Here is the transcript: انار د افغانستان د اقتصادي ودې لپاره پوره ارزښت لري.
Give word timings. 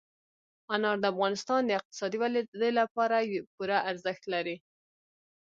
انار 0.73 0.97
د 1.01 1.05
افغانستان 1.13 1.61
د 1.65 1.71
اقتصادي 1.79 2.17
ودې 2.19 2.69
لپاره 2.79 3.15
پوره 3.55 3.77
ارزښت 3.91 4.23
لري. 4.33 4.55